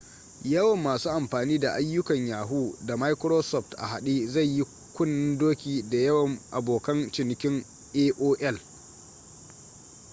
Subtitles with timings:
[0.43, 6.39] yawan masu amfani da ayyukan yahoo da microsoft a haɗe zai yi kunnen-doki da yawan
[6.51, 8.59] abokan cinikin aol